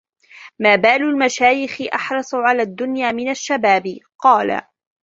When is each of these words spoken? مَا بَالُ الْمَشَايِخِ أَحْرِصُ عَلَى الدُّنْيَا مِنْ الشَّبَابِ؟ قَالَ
مَا 0.59 0.75
بَالُ 0.75 1.01
الْمَشَايِخِ 1.03 1.81
أَحْرِصُ 1.95 2.35
عَلَى 2.35 2.61
الدُّنْيَا 2.61 3.11
مِنْ 3.11 3.29
الشَّبَابِ؟ 3.29 3.83
قَالَ 4.23 4.61